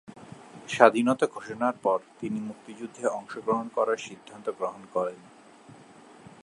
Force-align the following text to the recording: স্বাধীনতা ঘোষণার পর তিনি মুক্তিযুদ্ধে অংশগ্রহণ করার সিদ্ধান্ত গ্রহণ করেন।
স্বাধীনতা 0.69 1.25
ঘোষণার 1.27 1.75
পর 1.83 1.99
তিনি 2.19 2.39
মুক্তিযুদ্ধে 2.39 3.03
অংশগ্রহণ 3.09 3.67
করার 3.75 3.97
সিদ্ধান্ত 3.97 4.47
গ্রহণ 4.49 4.81
করেন। 4.93 5.19